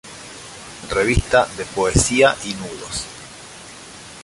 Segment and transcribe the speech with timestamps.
[0.89, 3.05] Revista de Poesía y Nudos.